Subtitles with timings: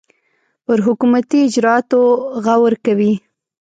[0.65, 2.01] پر حکومتي اجرآتو
[2.43, 3.13] غور کوي.